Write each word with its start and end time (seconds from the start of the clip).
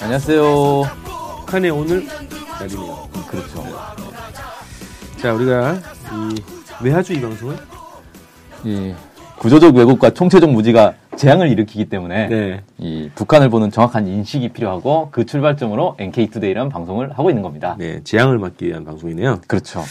안녕하세요. 0.00 0.84
북한의 1.40 1.70
오늘 1.70 2.06
날이네요. 2.60 3.08
그렇죠. 3.26 3.64
자, 5.16 5.34
우리가 5.34 5.74
이 5.74 6.42
외화주 6.84 7.14
이 7.14 7.20
방송을 7.20 7.56
이 8.64 8.94
구조적 9.38 9.74
왜곡과 9.74 10.10
총체적 10.10 10.50
무지가 10.50 10.94
재앙을 11.16 11.48
일으키기 11.50 11.86
때문에 11.86 12.28
네. 12.28 12.62
이 12.78 13.10
북한을 13.16 13.50
보는 13.50 13.72
정확한 13.72 14.06
인식이 14.06 14.50
필요하고 14.50 15.08
그 15.10 15.26
출발점으로 15.26 15.96
NK투데이라는 15.98 16.70
방송을 16.70 17.10
하고 17.12 17.30
있는 17.30 17.42
겁니다. 17.42 17.74
네, 17.78 18.00
재앙을 18.04 18.38
막기 18.38 18.66
위한 18.66 18.84
방송이네요. 18.84 19.40
그렇죠. 19.48 19.82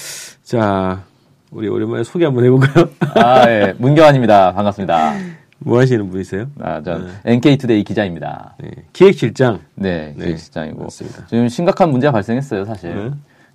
자, 0.43 1.03
우리 1.51 1.67
오랜만에 1.67 2.03
소개 2.03 2.23
한번 2.23 2.45
해볼까요? 2.45 2.89
아, 3.15 3.49
예. 3.49 3.73
문경환입니다. 3.77 4.53
반갑습니다. 4.53 5.15
뭐 5.59 5.79
하시는 5.79 6.09
분이세요? 6.09 6.47
아, 6.59 6.81
전 6.83 7.07
NK투데이 7.25 7.83
기자입니다. 7.83 8.55
네, 8.59 8.69
기획실장. 8.93 9.59
네, 9.75 10.13
네, 10.15 10.25
기획실장이고. 10.25 10.83
맞습니다. 10.83 11.25
지금 11.27 11.47
심각한 11.49 11.89
문제가 11.89 12.11
발생했어요, 12.11 12.65
사실. 12.65 12.93
네. 12.95 13.11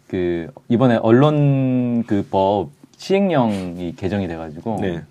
그, 0.09 0.49
이번에 0.69 0.97
언론 1.03 2.03
그 2.05 2.25
법 2.31 2.71
시행령이 2.97 3.95
개정이 3.97 4.27
돼가지고. 4.29 4.79
네. 4.81 5.03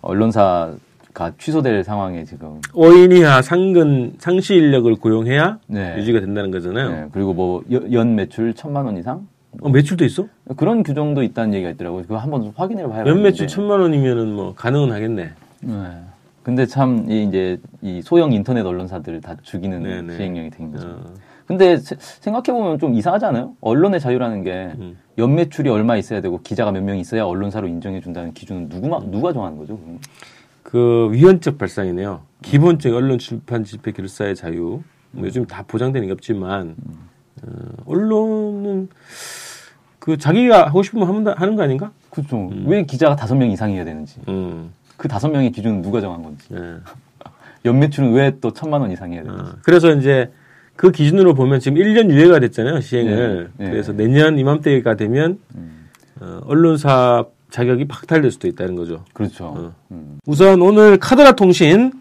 언론사 0.00 0.74
가 1.14 1.30
취소될 1.38 1.84
상황에 1.84 2.24
지금 2.24 2.58
5인 2.72 3.14
이하 3.14 3.42
상근 3.42 4.14
상시 4.18 4.54
인력을 4.54 4.94
고용해야 4.96 5.58
네. 5.66 5.94
유지가 5.98 6.20
된다는 6.20 6.50
거잖아요. 6.50 6.90
네, 6.90 7.06
그리고 7.12 7.34
뭐 7.34 7.62
연 7.70 8.14
매출 8.14 8.54
천만 8.54 8.86
원 8.86 8.96
이상 8.96 9.26
어, 9.60 9.68
매출도 9.68 10.06
있어? 10.06 10.26
그런 10.56 10.82
규정도 10.82 11.22
있다는 11.22 11.52
얘기가 11.52 11.68
있더라고요. 11.72 12.02
그거 12.02 12.16
한번 12.16 12.40
좀 12.42 12.52
확인해 12.56 12.86
봐야 12.88 13.04
연 13.06 13.20
매출 13.22 13.46
천만 13.46 13.80
원이면은 13.80 14.32
뭐 14.32 14.54
가능은 14.54 14.90
하겠네. 14.90 15.30
네. 15.60 15.74
근데 16.42 16.66
참 16.66 17.08
이 17.08 17.24
이제 17.24 17.58
이 17.82 18.02
소형 18.02 18.32
인터넷 18.32 18.62
언론사들을 18.66 19.20
다 19.20 19.36
죽이는 19.42 19.82
네네. 19.82 20.16
시행령이 20.16 20.50
된 20.50 20.72
거죠. 20.72 20.88
어, 20.88 21.14
근데 21.46 21.76
생각해 21.76 22.44
보면 22.58 22.78
좀 22.78 22.94
이상하지 22.94 23.26
않아요? 23.26 23.54
언론의 23.60 24.00
자유라는 24.00 24.42
게 24.42 24.72
음. 24.78 24.98
연매출이 25.18 25.68
얼마 25.70 25.96
있어야 25.96 26.20
되고 26.20 26.40
기자가 26.42 26.72
몇 26.72 26.82
명 26.82 26.98
있어야 26.98 27.24
언론사로 27.24 27.68
인정해 27.68 28.00
준다는 28.00 28.32
기준은 28.32 28.68
누구마 28.68 28.98
누가 29.10 29.32
정하는 29.32 29.58
거죠? 29.58 29.76
그건? 29.78 29.98
그 30.62 31.08
위헌적 31.12 31.58
발상이네요. 31.58 32.22
기본적인 32.42 32.96
언론 32.96 33.18
출판 33.18 33.64
집회 33.64 33.92
결사의 33.92 34.34
자유. 34.34 34.80
뭐 35.10 35.26
요즘 35.26 35.44
다 35.46 35.62
보장되는 35.66 36.06
게 36.08 36.12
없지만 36.12 36.74
어, 37.42 37.48
언론은 37.86 38.88
그 39.98 40.16
자기가 40.16 40.66
하고 40.66 40.82
싶으면 40.82 41.26
하는 41.36 41.56
거 41.56 41.62
아닌가? 41.62 41.92
그렇죠. 42.10 42.50
왜 42.64 42.84
기자가 42.84 43.14
다섯 43.14 43.34
명 43.34 43.50
이상이어야 43.50 43.84
되는지 43.84 44.20
음. 44.28 44.72
그 44.96 45.08
다섯 45.08 45.28
명의 45.28 45.50
기준은 45.50 45.82
누가 45.82 46.00
정한 46.00 46.22
건지 46.22 46.46
예. 46.52 46.76
연매출은 47.64 48.12
왜 48.12 48.32
또 48.40 48.52
천만 48.52 48.80
원 48.80 48.90
이상이어야 48.90 49.22
되는지 49.22 49.42
어, 49.42 49.54
그래서 49.62 49.92
이제 49.92 50.30
그 50.76 50.90
기준으로 50.90 51.34
보면 51.34 51.60
지금 51.60 51.78
1년 51.78 52.10
유예가 52.10 52.40
됐잖아요, 52.40 52.80
시행을. 52.80 53.50
네, 53.56 53.64
네. 53.64 53.70
그래서 53.70 53.92
내년 53.92 54.38
이맘때가 54.38 54.96
되면 54.96 55.38
음. 55.54 55.88
어, 56.20 56.40
언론사 56.46 57.24
자격이 57.50 57.86
박탈될 57.86 58.30
수도 58.30 58.48
있다는 58.48 58.74
거죠. 58.74 59.04
그렇죠. 59.12 59.44
어. 59.44 59.72
음. 59.90 60.18
우선 60.26 60.60
오늘 60.62 60.96
카드라 60.98 61.32
통신부터 61.32 62.00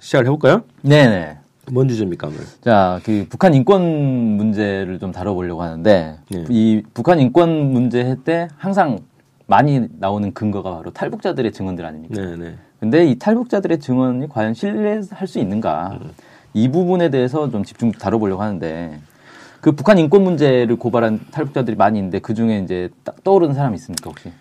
시작을 0.00 0.26
해볼까요? 0.26 0.62
네네. 0.82 1.38
뭔 1.70 1.88
주제입니까, 1.88 2.26
오늘? 2.26 2.40
자, 2.60 3.00
그 3.04 3.24
북한 3.30 3.54
인권 3.54 3.82
문제를 3.82 4.98
좀 4.98 5.10
다뤄보려고 5.12 5.62
하는데 5.62 6.18
네. 6.28 6.44
이 6.50 6.82
북한 6.92 7.18
인권 7.20 7.72
문제 7.72 8.16
때 8.24 8.48
항상 8.58 8.98
많이 9.46 9.86
나오는 9.98 10.32
근거가 10.32 10.76
바로 10.76 10.90
탈북자들의 10.92 11.52
증언들 11.52 11.84
아닙니까? 11.84 12.20
네, 12.20 12.36
네. 12.36 12.54
근데 12.80 13.06
이 13.06 13.18
탈북자들의 13.18 13.78
증언이 13.80 14.28
과연 14.28 14.54
신뢰할 14.54 15.26
수 15.26 15.38
있는가? 15.38 15.98
이 16.54 16.68
부분에 16.68 17.10
대해서 17.10 17.50
좀 17.50 17.64
집중 17.64 17.92
다뤄보려고 17.92 18.42
하는데 18.42 18.98
그 19.60 19.72
북한 19.72 19.98
인권 19.98 20.22
문제를 20.24 20.76
고발한 20.76 21.20
탈북자들이 21.30 21.76
많이 21.76 21.98
있는데 21.98 22.18
그 22.18 22.34
중에 22.34 22.58
이제 22.58 22.88
딱 23.04 23.22
떠오르는 23.22 23.54
사람이 23.54 23.76
있습니까 23.76 24.10
혹시? 24.10 24.32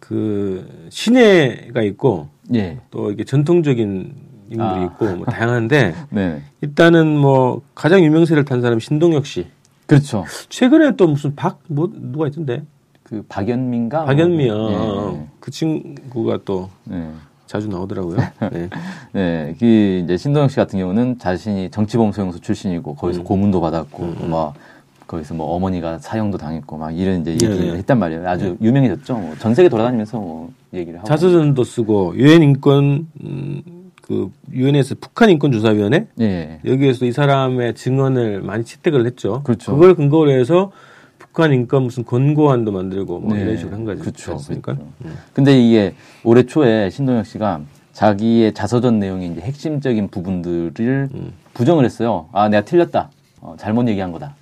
그 0.00 0.86
신예가 0.90 1.82
있고 1.82 2.28
예. 2.54 2.78
또 2.90 3.10
이게 3.10 3.24
전통적인 3.24 4.14
인물이 4.50 4.70
아. 4.80 4.84
있고 4.84 5.16
뭐 5.16 5.26
다양한데 5.26 5.94
네. 6.10 6.42
일단은 6.60 7.16
뭐 7.16 7.62
가장 7.74 8.04
유명세를 8.04 8.44
탄 8.44 8.60
사람 8.60 8.74
은 8.74 8.80
신동혁 8.80 9.26
씨. 9.26 9.46
그렇죠. 9.86 10.24
최근에 10.48 10.96
또 10.96 11.06
무슨 11.06 11.34
박 11.36 11.60
뭐 11.68 11.88
누가 11.92 12.26
있던데 12.26 12.62
그 13.08 13.22
박연민가? 13.28 14.04
박연미요. 14.04 14.68
예. 15.14 15.26
그 15.38 15.50
친구가 15.52 16.40
또 16.44 16.68
네. 16.84 17.08
자주 17.46 17.68
나오더라고요. 17.68 18.16
네. 18.52 18.68
네, 19.12 19.54
그 19.60 20.00
이제 20.04 20.16
신동엽 20.16 20.50
씨 20.50 20.56
같은 20.56 20.80
경우는 20.80 21.18
자신이 21.20 21.70
정치범 21.70 22.10
소용소 22.10 22.40
출신이고 22.40 22.90
음. 22.90 22.96
거기서 22.96 23.22
고문도 23.22 23.60
받았고 23.60 24.26
막 24.28 24.54
거기서 25.06 25.34
뭐 25.34 25.54
어머니가 25.54 25.98
사형도 25.98 26.36
당했고 26.38 26.76
막 26.78 26.90
이런 26.98 27.20
이제 27.20 27.30
얘기를 27.30 27.56
네, 27.56 27.70
네. 27.72 27.78
했단 27.78 27.96
말이에요. 28.00 28.28
아주 28.28 28.56
유명해졌죠. 28.60 29.14
뭐 29.16 29.34
전 29.38 29.54
세계 29.54 29.68
돌아다니면서 29.68 30.18
뭐 30.18 30.50
얘기를 30.74 30.98
하고. 30.98 31.06
자서전도 31.06 31.62
쓰고 31.62 32.14
유엔 32.16 32.42
인권 32.42 33.06
음, 33.22 33.62
그 34.02 34.32
유엔에서 34.52 34.96
북한 35.00 35.30
인권 35.30 35.52
조사위원회 35.52 36.08
예. 36.20 36.58
여기에서 36.64 37.04
이 37.06 37.12
사람의 37.12 37.74
증언을 37.76 38.40
많이 38.42 38.64
채택을 38.64 39.06
했죠. 39.06 39.42
그렇죠. 39.44 39.76
걸 39.76 39.94
근거로 39.94 40.32
해서 40.32 40.72
북한 41.36 41.52
인권 41.52 41.82
무슨 41.82 42.02
권고안도 42.02 42.72
만들고 42.72 43.18
뭐 43.20 43.34
네. 43.36 43.42
이런 43.42 43.58
식으로 43.58 43.76
한 43.76 43.84
거지. 43.84 44.00
그렇죠. 44.00 44.32
않습니까? 44.32 44.74
그렇죠. 44.74 45.18
근데 45.34 45.60
이게 45.60 45.92
올해 46.24 46.44
초에 46.44 46.88
신동엽 46.88 47.26
씨가 47.26 47.60
자기의 47.92 48.54
자서전 48.54 48.98
내용의 48.98 49.32
이제 49.32 49.40
핵심적인 49.42 50.08
부분들을 50.08 51.10
음. 51.12 51.32
부정을 51.52 51.84
했어요. 51.84 52.26
아, 52.32 52.48
내가 52.48 52.64
틀렸다. 52.64 53.10
어, 53.42 53.54
잘못 53.58 53.86
얘기한 53.86 54.12
거다. 54.12 54.34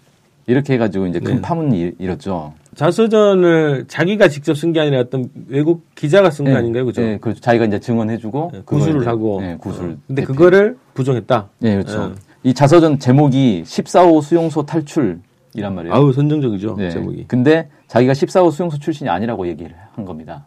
이렇게 0.47 0.75
해가지고 0.75 1.09
이제 1.09 1.19
큰 1.19 1.37
네. 1.37 1.41
파문이 1.41 1.81
일- 1.81 1.97
일었죠. 1.99 2.53
자서전을 2.77 3.87
자기가 3.88 4.28
직접 4.28 4.54
쓴 4.56 4.72
게 4.72 4.78
아니라 4.78 5.00
어떤 5.00 5.28
외국 5.49 5.83
기자가 5.97 6.31
쓴거 6.31 6.53
네. 6.53 6.56
아닌가요, 6.56 6.84
그죠? 6.84 7.03
네, 7.03 7.19
그렇죠. 7.19 7.41
자기가 7.41 7.65
이제 7.65 7.81
증언해주고 7.81 8.50
네, 8.53 8.62
구술을 8.65 9.00
이제, 9.00 9.06
하고. 9.10 9.41
네, 9.41 9.56
구술. 9.59 9.84
어. 9.84 9.97
근데 10.06 10.22
대표. 10.22 10.33
그거를 10.33 10.77
부정했다. 10.94 11.49
네, 11.59 11.72
그렇죠. 11.75 12.09
네. 12.10 12.15
이 12.44 12.54
자서전 12.54 13.00
제목이 13.00 13.65
14호 13.66 14.22
수용소 14.22 14.65
탈출 14.66 15.19
이란 15.54 15.75
말이에요. 15.75 15.94
아우 15.94 16.12
선정적이죠 16.12 16.76
네. 16.76 16.91
제목이. 16.91 17.25
근데 17.28 17.69
자기가 17.87 18.12
14호 18.12 18.50
수용소 18.50 18.78
출신이 18.78 19.09
아니라고 19.09 19.47
얘기를 19.47 19.75
한 19.92 20.04
겁니다. 20.04 20.47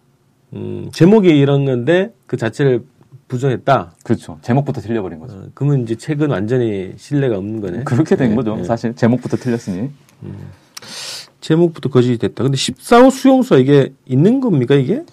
음, 0.53 0.89
제목이 0.91 1.29
이런 1.29 1.65
건데 1.65 2.13
그 2.25 2.37
자체를 2.37 2.83
부정했다. 3.27 3.93
그렇죠. 4.03 4.37
제목부터 4.41 4.81
틀려버린 4.81 5.19
거죠. 5.19 5.37
어, 5.37 5.43
그러면 5.53 5.81
이제 5.81 5.95
책은 5.95 6.29
완전히 6.29 6.93
신뢰가 6.97 7.37
없는 7.37 7.61
거네. 7.61 7.83
그렇게 7.83 8.15
된 8.15 8.29
네, 8.31 8.35
거죠. 8.35 8.55
네. 8.55 8.63
사실 8.63 8.95
제목부터 8.95 9.37
틀렸으니. 9.37 9.89
제목부터 11.41 11.89
거짓이 11.89 12.17
됐다. 12.17 12.43
근데 12.43 12.57
14호 12.57 13.11
수용소 13.11 13.57
이게 13.57 13.93
있는 14.05 14.39
겁니까 14.39 14.75
이게? 14.75 15.03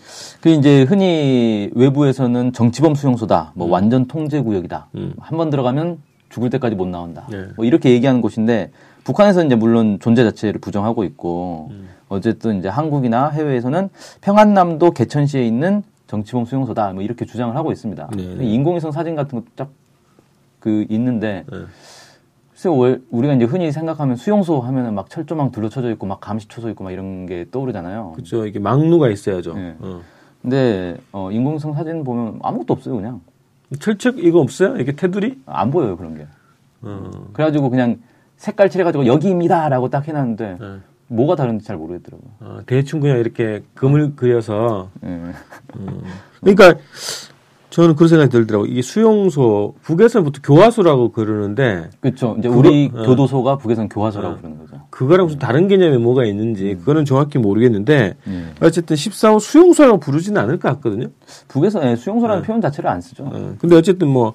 그 0.41 0.49
이제 0.49 0.83
흔히 0.83 1.71
외부에서는 1.75 2.53
정치범 2.53 2.95
수용소다. 2.95 3.53
뭐 3.55 3.69
완전 3.69 4.07
통제 4.07 4.41
구역이다. 4.41 4.89
음. 4.97 5.15
한번 5.19 5.51
들어가면 5.51 5.99
죽을 6.35 6.51
때까지 6.51 6.75
못 6.75 6.89
나온다. 6.89 7.27
네. 7.31 7.47
뭐 7.57 7.65
이렇게 7.65 7.91
얘기하는 7.91 8.21
곳인데 8.21 8.71
북한에서 9.05 9.45
이제 9.45 9.55
물론 9.55 9.99
존재 10.01 10.25
자체를 10.25 10.61
부정하고 10.61 11.05
있고 11.05 11.69
음. 11.71 11.89
어쨌든 12.09 12.59
이제 12.59 12.69
한국이나 12.69 13.29
해외에서는 13.31 13.89
평안남도 14.21 14.91
개천시에 14.91 15.47
있는 15.47 15.83
정치범 16.07 16.45
수용소다. 16.45 16.93
뭐 16.93 17.03
이렇게 17.03 17.25
주장을 17.25 17.55
하고 17.57 17.73
있습니다. 17.73 18.11
네. 18.17 18.37
인공위성 18.41 18.93
사진 18.93 19.15
같은 19.15 19.39
것도 19.39 19.47
쫙 19.57 19.85
그 20.65 20.87
있는데 20.89 21.45
네. 21.53 21.59
글쎄 22.53 22.71
왜 22.71 22.99
우리가 23.11 23.35
이제 23.35 23.45
흔히 23.45 23.71
생각하면 23.71 24.17
수용소 24.17 24.61
하면은 24.61 24.95
막 24.95 25.11
철조망 25.11 25.51
둘러쳐져 25.51 25.91
있고 25.91 26.07
막 26.07 26.23
감시초소 26.23 26.71
있고 26.71 26.85
막 26.85 26.91
이런 26.91 27.27
게 27.27 27.45
떠오르잖아요. 27.51 28.13
그렇죠. 28.15 28.47
이게 28.47 28.59
막루가 28.59 29.11
있어야죠. 29.11 29.53
네. 29.53 29.77
어. 29.81 30.01
근데 30.41 30.97
어, 31.13 31.31
인공위성 31.31 31.75
사진 31.75 32.03
보면 32.03 32.39
아무것도 32.43 32.73
없어요 32.73 32.95
그냥 32.95 33.21
철책 33.79 34.19
이거 34.19 34.41
없어요? 34.41 34.77
이게 34.77 34.93
테두리? 34.93 35.41
안 35.47 35.71
보여요 35.71 35.97
그런 35.97 36.17
게. 36.17 36.27
어. 36.83 37.11
그래가지고 37.33 37.71
그냥 37.71 37.99
색깔 38.37 38.69
칠해가지고 38.71 39.07
여기입니다라고 39.07 39.91
딱 39.91 40.07
해놨는데 40.07 40.57
네. 40.61 40.79
뭐가 41.09 41.37
다른지 41.37 41.65
잘 41.65 41.77
모르겠더라고요. 41.77 42.31
어, 42.41 42.59
대충 42.67 43.01
그냥 43.01 43.19
이렇게 43.19 43.63
금을 43.75 44.17
그려서 44.17 44.91
예. 45.05 45.33
그러니까 46.41 46.75
저는 47.75 47.97
그런 47.97 48.09
생각이 48.09 48.31
들더라고. 48.31 48.67
이게 48.67 48.83
수용소 48.83 49.75
북에서부터 49.83 50.41
교화소라고 50.45 51.11
그러는데 51.11 51.91
그렇죠. 51.99 52.37
이제 52.39 52.49
그거- 52.49 52.61
우리 52.61 52.89
어. 52.95 53.03
교도소가 53.03 53.59
북에서는 53.59 53.89
교화소라고 53.89 54.35
어. 54.35 54.37
부르는 54.39 54.59
거죠. 54.61 54.81
그거랑 54.91 55.27
무슨 55.27 55.41
다른 55.41 55.67
개념이 55.67 55.99
뭐가 55.99 56.25
있는지 56.25 56.77
그거는 56.79 57.05
정확히 57.05 57.39
모르겠는데 57.39 58.15
예. 58.29 58.45
어쨌든 58.61 58.95
14호 58.95 59.41
수용소라고 59.41 59.99
부르지는 59.99 60.41
않을 60.43 60.61
것 60.61 60.69
같거든요. 60.75 61.09
북에서 61.49 61.85
예, 61.85 61.97
수용소라는 61.97 62.43
네. 62.43 62.47
표현 62.47 62.61
자체를 62.61 62.89
안 62.89 63.01
쓰죠. 63.01 63.25
어, 63.25 63.57
근데 63.59 63.75
어쨌든 63.75 64.07
뭐 64.07 64.35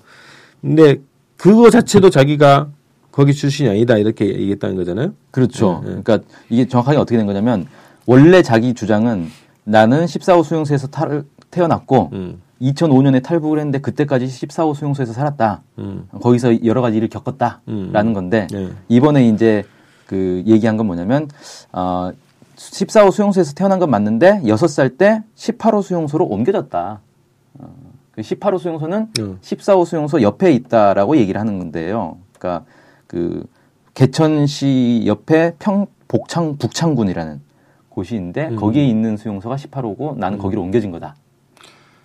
근데 0.59 0.97
그거 1.37 1.69
자체도 1.69 2.09
자기가 2.09 2.67
거기 3.09 3.33
출신이 3.33 3.69
아니다 3.69 3.97
이렇게 3.97 4.27
얘기했다는 4.27 4.75
거잖아요. 4.75 5.13
그렇죠. 5.31 5.79
그러니까 5.85 6.19
이게 6.49 6.67
정확하게 6.67 6.97
어떻게 6.97 7.15
된 7.15 7.25
거냐면 7.25 7.67
원래 8.05 8.41
자기 8.41 8.73
주장은 8.73 9.27
나는 9.63 10.03
14호 10.03 10.43
수용소에서 10.43 10.87
탈, 10.87 11.23
태어났고 11.51 12.09
음, 12.13 12.41
2005년에 12.61 13.23
탈북을 13.23 13.57
했는데 13.59 13.79
그때까지 13.79 14.25
14호 14.25 14.75
수용소에서 14.75 15.13
살았다. 15.13 15.61
음, 15.79 16.07
거기서 16.21 16.63
여러 16.65 16.81
가지 16.81 16.97
일을 16.97 17.09
겪었다라는 17.09 17.61
음. 17.67 18.13
건데 18.13 18.47
네. 18.51 18.69
이번에 18.89 19.27
이제 19.27 19.63
그 20.05 20.43
얘기한 20.45 20.77
건 20.77 20.87
뭐냐면 20.87 21.27
어 21.71 22.11
14호 22.55 23.11
수용소에서 23.11 23.53
태어난 23.53 23.79
건 23.79 23.89
맞는데 23.89 24.41
6살 24.43 24.97
때 24.97 25.23
18호 25.35 25.81
수용소로 25.81 26.25
옮겨졌다. 26.25 26.99
어, 27.59 27.75
그 28.11 28.21
18호 28.21 28.59
수용소는 28.59 29.01
어. 29.21 29.37
14호 29.41 29.85
수용소 29.85 30.21
옆에 30.21 30.51
있다라고 30.51 31.15
얘기를 31.17 31.39
하는 31.39 31.57
건데요. 31.57 32.17
그러니까 32.37 32.65
그 33.07 33.45
개천시 33.93 35.03
옆에 35.05 35.55
평 35.59 35.87
복창 36.09 36.57
북창군이라는 36.57 37.41
곳이 37.89 38.15
있는데 38.15 38.49
음. 38.49 38.55
거기에 38.57 38.85
있는 38.85 39.15
수용소가 39.15 39.55
18호고 39.55 40.17
나는 40.17 40.37
거기로 40.37 40.61
옮겨진 40.61 40.91
거다. 40.91 41.15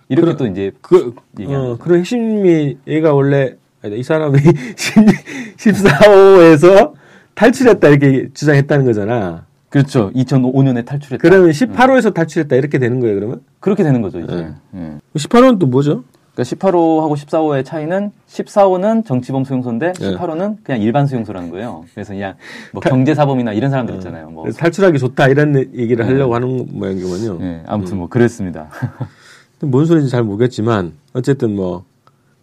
이렇게 0.09 0.25
그러- 0.25 0.37
또 0.37 0.47
이제 0.47 0.71
그 0.81 1.15
얘기하는 1.39 1.71
어. 1.71 1.77
그런 1.77 1.99
핵심이 1.99 2.77
얘가 2.87 3.13
원래 3.13 3.55
아니, 3.83 3.99
이 3.99 4.03
사람이 4.03 4.37
14호에서 5.57 6.93
탈출했다 7.33 7.87
이렇게 7.89 8.29
주장했다는 8.33 8.85
거잖아. 8.85 9.45
그렇죠. 9.69 10.09
2005년에 10.15 10.85
탈출했다. 10.85 11.21
그러면 11.21 11.49
18호에서 11.51 12.13
탈출했다 12.13 12.55
이렇게 12.55 12.79
되는 12.79 12.99
거예요, 13.01 13.15
그러면? 13.15 13.41
그렇게 13.59 13.83
되는 13.83 14.01
거죠, 14.01 14.19
이제. 14.21 14.33
네. 14.33 14.47
예. 14.75 14.97
18호는 15.19 15.59
또 15.59 15.65
뭐죠? 15.67 16.03
그러니까 16.33 16.55
18호하고 16.55 17.13
14호의 17.15 17.65
차이는 17.65 18.11
14호는 18.27 19.05
정치범 19.05 19.43
수용소인데 19.43 19.93
네. 19.93 20.15
18호는 20.15 20.57
그냥 20.63 20.81
일반 20.81 21.07
수용소라는 21.07 21.49
거예요. 21.49 21.83
그래서 21.93 22.13
그냥 22.13 22.35
뭐 22.71 22.81
경제사범이나 22.81 23.53
이런 23.53 23.69
사람들 23.71 23.95
있잖아요. 23.95 24.29
뭐. 24.29 24.43
그래서 24.43 24.57
탈출하기 24.59 24.97
좋다 24.99 25.27
이런 25.27 25.55
얘기를 25.75 26.05
네. 26.05 26.11
하려고 26.11 26.35
하는 26.35 26.67
모양이군요. 26.71 27.39
예, 27.41 27.63
아무튼 27.67 27.97
뭐 27.97 28.07
그랬습니다. 28.07 28.69
뭔 29.65 29.85
소리인지 29.85 30.11
잘 30.11 30.23
모르겠지만 30.23 30.93
어쨌든 31.13 31.55
뭐 31.55 31.85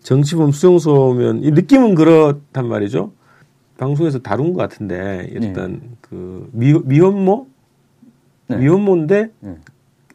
정치범 0.03 0.53
수용소면 0.53 1.45
이 1.45 1.51
느낌은 1.51 1.95
그렇단 1.95 2.69
말이죠. 2.69 3.13
방송에서 3.79 4.19
다룬 4.19 4.53
것 4.53 4.61
같은데 4.61 5.29
일단 5.31 5.81
그 6.01 6.49
미, 6.53 6.73
미혼모 6.85 7.47
네. 8.49 8.57
미혼모인데 8.57 9.31
네. 9.41 9.57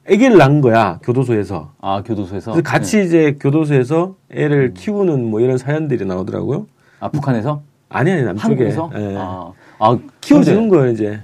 아기를 0.10 0.38
낳은 0.38 0.62
거야 0.62 1.00
교도소에서. 1.04 1.74
아, 1.82 2.02
교도소에서. 2.04 2.52
그래서 2.52 2.64
같이 2.64 2.98
네. 2.98 3.04
이제 3.04 3.38
교도소에서 3.40 4.16
애를 4.30 4.74
키우는 4.74 5.26
뭐 5.26 5.42
이런 5.42 5.58
사연들이 5.58 6.06
나오더라고요. 6.06 6.68
아, 7.00 7.10
북한에서? 7.10 7.62
아니 7.90 8.12
아니 8.12 8.24
남쪽에 8.24 8.48
한국에서? 8.48 8.92
예. 8.96 9.16
아, 9.18 9.52
아, 9.80 9.98
키워주는 10.22 10.70
거예요 10.70 10.92
이제. 10.92 11.20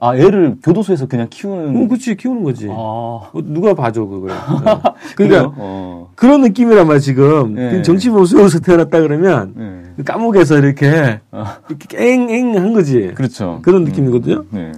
아, 0.00 0.14
애를 0.14 0.56
교도소에서 0.62 1.06
그냥 1.06 1.26
키우는. 1.28 1.84
어, 1.84 1.88
그치 1.88 2.16
키우는 2.16 2.44
거지. 2.44 2.68
아. 2.68 2.72
어, 2.72 3.30
누가 3.42 3.74
봐줘 3.74 4.04
그걸. 4.04 4.30
그러니까 5.16 5.52
어. 5.56 6.10
그런 6.14 6.42
느낌이란 6.42 6.86
말이야 6.86 7.00
지금. 7.00 7.54
네. 7.54 7.82
정치범 7.82 8.24
수용소 8.24 8.60
태어났다 8.60 9.00
그러면 9.00 9.54
네. 9.96 10.04
감옥에서 10.04 10.56
이렇게 10.58 11.20
어. 11.32 11.44
이렇게 11.68 11.96
깽깽한 11.96 12.72
거지. 12.74 13.10
그렇죠. 13.14 13.58
그런 13.62 13.82
느낌이거든요. 13.84 14.44
네. 14.50 14.70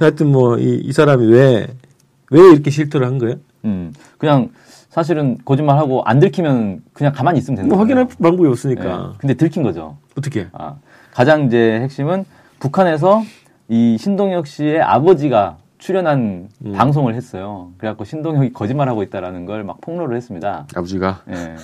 하여튼 0.00 0.32
뭐이 0.32 0.80
이 0.84 0.92
사람이 0.92 1.24
왜왜 1.24 2.52
이렇게 2.52 2.70
실토를 2.70 3.06
한 3.06 3.18
거예요? 3.18 3.36
음. 3.66 3.92
그냥 4.18 4.50
사실은 4.88 5.38
거짓말하고 5.44 6.02
안 6.02 6.18
들키면 6.18 6.82
그냥 6.92 7.12
가만히 7.12 7.38
있으면 7.38 7.54
되는 7.56 7.68
뭐 7.68 7.78
거예요. 7.78 7.82
확인할 7.84 8.08
방법이 8.20 8.42
네. 8.42 8.48
없으니까 8.48 9.14
근데 9.18 9.34
들킨 9.34 9.62
거죠. 9.62 9.96
어떻게? 10.16 10.48
아, 10.52 10.74
가장 11.12 11.44
이제 11.44 11.78
핵심은 11.82 12.24
북한에서 12.58 13.22
이 13.68 13.96
신동혁 13.98 14.46
씨의 14.46 14.80
아버지가 14.80 15.56
출연한 15.78 16.48
음. 16.64 16.72
방송을 16.72 17.14
했어요. 17.14 17.70
그래갖고 17.78 18.04
신동혁이 18.04 18.52
거짓말하고 18.52 19.02
있다라는 19.04 19.46
걸 19.46 19.62
막 19.64 19.80
폭로를 19.80 20.16
했습니다. 20.16 20.66
아버지가 20.74 21.20
예. 21.30 21.54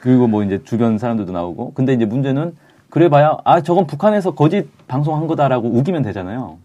그리고 0.00 0.26
뭐 0.28 0.42
이제 0.44 0.60
주변 0.64 0.98
사람들도 0.98 1.32
나오고. 1.32 1.72
근데 1.74 1.92
이제 1.92 2.04
문제는 2.04 2.54
그래봐야 2.90 3.36
아 3.44 3.60
저건 3.62 3.86
북한에서 3.86 4.34
거짓 4.34 4.66
방송한 4.88 5.26
거다라고 5.26 5.68
우기면 5.68 6.02
되잖아요. 6.02 6.58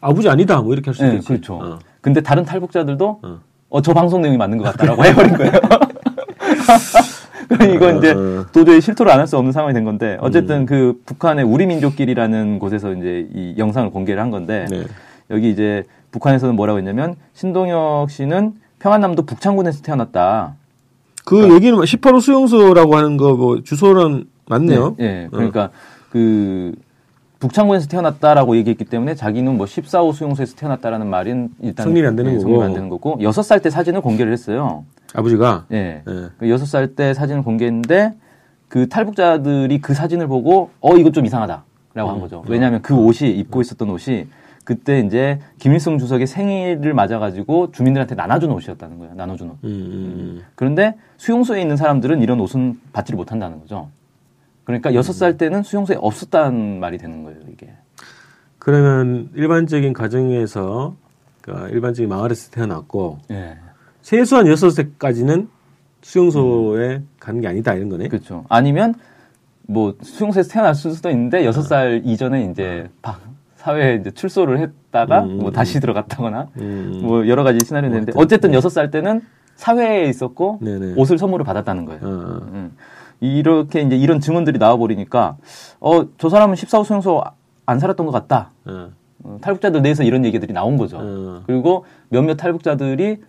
아버지 0.00 0.28
아니다 0.28 0.60
뭐 0.60 0.72
이렇게 0.74 0.86
할 0.90 0.94
수도 0.94 1.08
네, 1.08 1.14
있지. 1.16 1.26
그렇죠. 1.28 1.54
어. 1.56 1.78
근데 2.00 2.20
다른 2.20 2.44
탈북자들도 2.44 3.20
어. 3.22 3.38
어 3.70 3.80
저 3.80 3.92
방송 3.94 4.20
내용이 4.22 4.36
맞는 4.36 4.58
것 4.58 4.64
같다라고 4.64 5.04
해버린 5.04 5.34
거예요. 5.36 5.52
그러니까 7.48 7.64
이건 7.74 7.98
이제 7.98 8.12
어. 8.12 8.46
도저히 8.52 8.80
실토를 8.80 9.12
안 9.12 9.18
할 9.20 9.26
수 9.26 9.36
없는 9.38 9.52
상황이 9.52 9.74
된 9.74 9.84
건데 9.84 10.14
음. 10.14 10.18
어쨌든 10.20 10.66
그 10.66 11.00
북한의 11.06 11.44
우리 11.44 11.66
민족길이라는 11.66 12.58
곳에서 12.58 12.92
이제 12.92 13.26
이 13.34 13.54
영상을 13.58 13.90
공개를 13.90 14.20
한 14.22 14.30
건데 14.30 14.66
네. 14.70 14.84
여기 15.30 15.50
이제 15.50 15.84
북한에서는 16.10 16.54
뭐라고 16.56 16.78
했냐면 16.78 17.16
신동혁 17.34 18.10
씨는 18.10 18.52
평안남도 18.78 19.22
북창군에서 19.26 19.82
태어났다. 19.82 20.54
그 21.24 21.54
얘기는 21.54 21.78
18호 21.78 22.20
수용소라고 22.20 22.96
하는 22.96 23.16
거 23.16 23.34
뭐 23.34 23.62
주소는 23.62 24.26
맞네요. 24.46 24.96
예, 25.00 25.04
예. 25.24 25.28
그러니까 25.30 25.70
그 26.10 26.72
북창군에서 27.40 27.88
태어났다라고 27.88 28.56
얘기했기 28.56 28.84
때문에 28.84 29.14
자기는 29.14 29.56
뭐 29.56 29.66
14호 29.66 30.12
수용소에서 30.12 30.54
태어났다라는 30.56 31.06
말은 31.08 31.48
일단 31.62 31.84
성립이 31.84 32.06
안 32.06 32.16
되는 32.16 32.32
예, 32.32 32.36
거고. 32.36 32.42
성립이 32.48 32.62
안 32.64 32.74
되는 32.74 32.88
거고 32.90 33.18
여섯 33.22 33.42
살때 33.42 33.70
사진을 33.70 34.00
공개를 34.02 34.32
했어요. 34.32 34.84
아버지가 35.14 35.66
예. 35.72 36.02
예. 36.06 36.28
그 36.38 36.50
여섯 36.50 36.66
살 36.66 36.94
때 36.94 37.14
사진을 37.14 37.42
공개했는데 37.42 38.14
그 38.68 38.88
탈북자들이 38.88 39.80
그 39.80 39.94
사진을 39.94 40.26
보고 40.26 40.70
어 40.80 40.96
이거 40.96 41.10
좀 41.10 41.24
이상하다라고 41.26 41.64
음. 41.96 42.08
한 42.08 42.20
거죠. 42.20 42.44
왜냐하면 42.48 42.82
그 42.82 42.94
옷이 42.94 43.30
입고 43.30 43.60
있었던 43.60 43.88
옷이 43.90 44.26
그때 44.64 45.00
이제 45.00 45.38
김일성 45.58 45.98
주석의 45.98 46.26
생일을 46.26 46.94
맞아가지고 46.94 47.70
주민들한테 47.72 48.14
나눠준 48.14 48.50
옷이었다는 48.50 48.98
거예요. 48.98 49.14
나눠준 49.14 49.50
옷. 49.50 49.52
음, 49.64 49.68
음, 49.68 50.42
그런데 50.54 50.96
수용소에 51.18 51.60
있는 51.60 51.76
사람들은 51.76 52.22
이런 52.22 52.40
옷은 52.40 52.80
받지를 52.92 53.16
못한다는 53.16 53.60
거죠. 53.60 53.90
그러니까 54.64 54.94
여섯 54.94 55.12
살 55.12 55.36
때는 55.36 55.62
수용소에 55.62 55.98
없었다는 56.00 56.80
말이 56.80 56.96
되는 56.96 57.22
거예요. 57.24 57.40
이게. 57.52 57.70
그러면 58.58 59.28
일반적인 59.34 59.92
가정에서 59.92 60.96
그러니까 61.42 61.68
일반적인 61.68 62.08
마을에서 62.08 62.50
태어났고 62.50 63.18
예. 63.30 63.58
최소한 64.08 64.44
6살까지는 64.46 65.48
수용소에 66.02 67.02
가는 67.18 67.40
게 67.40 67.48
아니다 67.48 67.72
이런 67.72 67.88
거네. 67.88 68.08
그렇죠. 68.08 68.44
아니면 68.50 68.94
뭐 69.66 69.94
수용소에서 70.02 70.50
태어날 70.52 70.74
수도 70.74 71.08
있는데 71.08 71.46
여섯 71.46 71.62
살 71.62 72.02
이전에 72.04 72.50
이제 72.50 72.90
바- 73.00 73.18
사회에 73.56 73.94
이제 73.96 74.10
출소를 74.10 74.58
했다가 74.58 75.22
음, 75.22 75.38
뭐 75.38 75.48
음. 75.48 75.52
다시 75.54 75.80
들어갔다거나 75.80 76.48
음. 76.58 76.98
뭐 77.02 77.26
여러 77.26 77.42
가지 77.44 77.64
시나리오 77.64 77.88
있는데 77.88 78.12
뭐 78.12 78.22
어쨌든 78.22 78.50
네. 78.50 78.58
여섯 78.58 78.68
살 78.68 78.90
때는 78.90 79.22
사회에 79.56 80.04
있었고 80.10 80.58
네네. 80.60 80.94
옷을 80.98 81.16
선물을 81.16 81.46
받았다는 81.46 81.86
거예요. 81.86 82.00
어. 82.02 82.40
음. 82.52 82.76
이렇게 83.20 83.80
이제 83.80 83.96
이런 83.96 84.20
증언들이 84.20 84.58
나와 84.58 84.76
버리니까 84.76 85.38
어 85.80 86.04
저 86.18 86.28
사람은 86.28 86.56
14호 86.56 86.84
수용소 86.84 87.22
안 87.64 87.78
살았던 87.78 88.04
것 88.04 88.12
같다. 88.12 88.50
어. 88.66 88.90
어, 89.22 89.38
탈북자들 89.40 89.80
내에서 89.80 90.02
이런 90.02 90.26
얘기들이 90.26 90.52
나온 90.52 90.76
거죠. 90.76 90.98
어. 91.00 91.42
그리고 91.46 91.86
몇몇 92.10 92.34
탈북자들이 92.36 93.22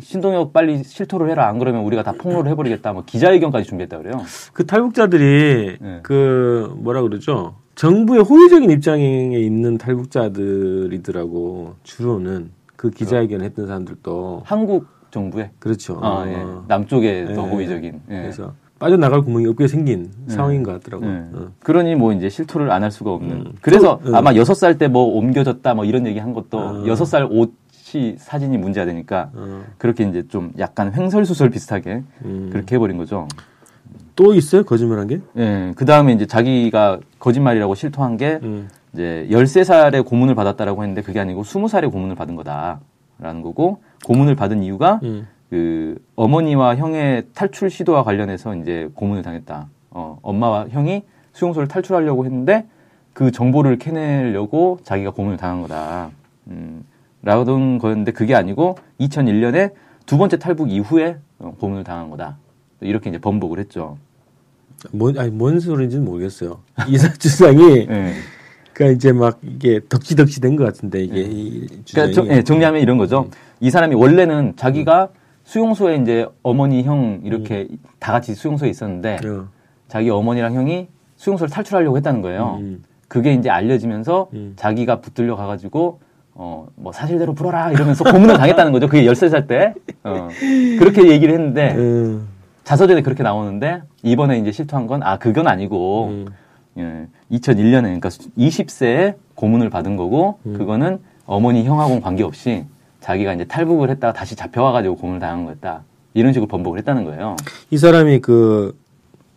신동엽 0.00 0.52
빨리 0.52 0.82
실토를 0.82 1.30
해라 1.30 1.48
안 1.48 1.58
그러면 1.58 1.82
우리가 1.84 2.02
다 2.02 2.12
폭로를 2.18 2.50
해버리겠다. 2.52 2.92
뭐 2.92 3.02
기자회견까지 3.04 3.66
준비했다 3.68 3.98
그래요. 3.98 4.22
그 4.52 4.66
탈북자들이 4.66 5.76
네. 5.80 6.00
그 6.02 6.72
뭐라 6.78 7.02
그러죠? 7.02 7.54
정부의 7.74 8.22
호의적인 8.22 8.70
입장에 8.70 9.32
있는 9.38 9.78
탈북자들이더라고 9.78 11.74
주로는 11.82 12.50
그 12.76 12.90
기자회견 12.90 13.42
했던 13.42 13.66
사람들도 13.66 14.42
한국 14.44 14.86
정부에 15.10 15.50
그렇죠. 15.58 15.98
아, 16.02 16.24
예. 16.28 16.34
어. 16.36 16.64
남쪽에 16.68 17.26
더 17.34 17.46
예. 17.46 17.50
호의적인. 17.50 18.00
예. 18.10 18.16
그래서 18.22 18.52
빠져나갈 18.78 19.22
구멍이 19.22 19.46
없게 19.46 19.68
생긴 19.68 20.10
상황인 20.26 20.62
것 20.62 20.72
같더라고. 20.72 21.06
예. 21.06 21.24
어. 21.32 21.48
그러니 21.62 21.94
뭐 21.94 22.12
이제 22.12 22.28
실토를 22.28 22.70
안 22.70 22.82
할 22.82 22.90
수가 22.90 23.12
없는. 23.12 23.30
음. 23.36 23.52
그래서 23.60 24.00
또, 24.04 24.12
예. 24.12 24.16
아마 24.16 24.34
여섯 24.34 24.54
살 24.54 24.76
때 24.76 24.88
뭐 24.88 25.16
옮겨졌다 25.16 25.74
뭐 25.74 25.84
이런 25.84 26.06
얘기 26.06 26.18
한 26.18 26.32
것도 26.32 26.58
어. 26.58 26.84
여섯 26.86 27.04
살 27.04 27.24
옷 27.30 27.52
이 27.98 28.16
사진이 28.18 28.58
문제가 28.58 28.86
되니까 28.86 29.30
어. 29.34 29.62
그렇게 29.78 30.04
이제 30.04 30.26
좀 30.28 30.52
약간 30.58 30.92
횡설수설 30.94 31.50
비슷하게 31.50 32.02
음. 32.24 32.50
그렇게 32.52 32.74
해버린 32.74 32.96
거죠. 32.96 33.28
또 34.16 34.34
있어요 34.34 34.64
거짓말한 34.64 35.06
게? 35.08 35.20
예. 35.36 35.72
그 35.76 35.84
다음에 35.84 36.12
이제 36.12 36.26
자기가 36.26 37.00
거짓말이라고 37.18 37.74
실토한 37.74 38.16
게 38.16 38.38
음. 38.42 38.68
이제 38.92 39.26
13살에 39.30 40.04
고문을 40.04 40.34
받았다라고 40.34 40.82
했는데 40.82 41.02
그게 41.02 41.20
아니고 41.20 41.42
20살에 41.42 41.90
고문을 41.90 42.14
받은 42.14 42.36
거다라는 42.36 43.42
거고 43.42 43.80
고문을 44.04 44.36
받은 44.36 44.62
이유가 44.62 45.00
음. 45.02 45.26
그 45.50 45.96
어머니와 46.16 46.76
형의 46.76 47.26
탈출 47.34 47.70
시도와 47.70 48.02
관련해서 48.02 48.56
이제 48.56 48.88
고문을 48.94 49.22
당했다. 49.22 49.68
어, 49.90 50.18
엄마와 50.22 50.66
형이 50.68 51.02
수용소를 51.32 51.68
탈출하려고 51.68 52.24
했는데 52.24 52.66
그 53.12 53.30
정보를 53.30 53.78
캐내려고 53.78 54.78
자기가 54.82 55.10
고문을 55.10 55.36
당한 55.36 55.62
거다. 55.62 56.10
음, 56.48 56.84
라던 57.24 57.78
거였는데 57.78 58.12
그게 58.12 58.34
아니고 58.34 58.76
2001년에 59.00 59.72
두 60.06 60.18
번째 60.18 60.38
탈북 60.38 60.70
이후에 60.70 61.16
어, 61.38 61.54
고문을 61.58 61.84
당한 61.84 62.10
거다. 62.10 62.36
이렇게 62.80 63.08
이제 63.10 63.18
번복을 63.18 63.58
했죠. 63.58 63.96
뭔 64.92 65.18
아니 65.18 65.30
뭔 65.30 65.58
소리인지는 65.60 66.04
모르겠어요. 66.04 66.60
이사 66.88 67.10
주장이 67.14 67.86
예. 67.88 68.12
그러니까 68.74 68.96
이제 68.96 69.12
막 69.12 69.38
이게 69.42 69.80
덕지덕지 69.88 70.40
된 70.40 70.56
것 70.56 70.64
같은데 70.64 71.02
이게 71.02 71.20
이 71.22 71.66
주장이 71.84 72.12
그러니까 72.12 72.12
정, 72.12 72.28
예, 72.28 72.42
정리하면 72.42 72.82
이런 72.82 72.98
거죠. 72.98 73.28
이 73.60 73.70
사람이 73.70 73.94
원래는 73.94 74.54
자기가 74.56 75.08
수용소에 75.44 75.96
이제 75.96 76.26
어머니, 76.42 76.82
형 76.82 77.20
이렇게 77.24 77.68
다 77.98 78.12
같이 78.12 78.34
수용소에 78.34 78.68
있었는데 78.68 79.18
어. 79.26 79.48
자기 79.88 80.10
어머니랑 80.10 80.54
형이 80.54 80.88
수용소를 81.16 81.50
탈출하려고 81.50 81.96
했다는 81.96 82.20
거예요. 82.20 82.58
음. 82.60 82.82
그게 83.08 83.32
이제 83.32 83.48
알려지면서 83.48 84.28
음. 84.34 84.52
자기가 84.56 85.00
붙들려 85.00 85.36
가가지고 85.36 86.00
어 86.34 86.66
뭐 86.76 86.92
사실대로 86.92 87.32
풀어라 87.34 87.70
이러면서 87.72 88.04
고문을 88.04 88.36
당했다는 88.36 88.72
거죠. 88.72 88.88
그게 88.88 89.04
13살 89.04 89.46
때. 89.46 89.74
어. 90.02 90.28
그렇게 90.78 91.08
얘기를 91.10 91.32
했는데 91.34 91.74
어. 91.78 92.20
자서전에 92.64 93.02
그렇게 93.02 93.22
나오는데 93.22 93.82
이번에 94.02 94.38
이제 94.38 94.50
실토한 94.52 94.86
건 94.86 95.02
아 95.02 95.18
그건 95.18 95.46
아니고 95.46 96.06
음. 96.08 96.26
예, 96.78 97.06
2001년에 97.30 97.82
그러니까 97.82 98.08
20세에 98.08 99.14
고문을 99.34 99.70
받은 99.70 99.96
거고 99.96 100.38
음. 100.46 100.58
그거는 100.58 100.98
어머니 101.26 101.64
형하고는 101.64 102.00
관계없이 102.02 102.64
자기가 103.00 103.32
이제 103.34 103.44
탈북을 103.44 103.90
했다가 103.90 104.12
다시 104.12 104.34
잡혀와 104.34 104.72
가지고 104.72 104.96
고문을 104.96 105.20
당한 105.20 105.44
거였다. 105.44 105.82
이런 106.14 106.32
식으로 106.32 106.48
번복을 106.48 106.78
했다는 106.78 107.04
거예요. 107.04 107.36
이 107.70 107.76
사람이 107.78 108.20
그 108.20 108.76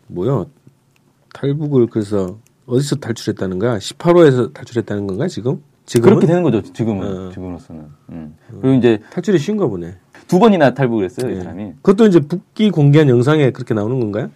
뭐요 0.08 0.48
탈북을 1.34 1.88
그래서 1.88 2.38
어디서 2.66 2.98
탈출했다는 2.98 3.60
거야? 3.60 3.77
18호에서 3.77 4.54
탈출했다는 4.54 5.08
건가 5.08 5.27
지금? 5.27 5.62
지금은 5.88 6.10
그렇게 6.15 6.27
되는 6.27 6.44
거죠. 6.44 6.62
지금은 6.62 7.27
어. 7.27 7.32
지금으로서는. 7.32 7.86
음. 8.10 8.36
그리고 8.62 8.75
이제 8.75 9.00
탈출이 9.12 9.39
쉬운가 9.39 9.67
보네. 9.67 9.96
두 10.27 10.38
번이나 10.38 10.74
탈북을 10.74 11.06
했어요. 11.06 11.32
이 11.32 11.38
예. 11.38 11.39
사람이. 11.39 11.74
그것도 11.82 12.06
이제 12.06 12.20
북기 12.20 12.70
공개한 12.72 13.08
영상에 13.08 13.51
그렇게 13.51 13.74
나오는 13.74 13.98
건가요? 14.00 14.29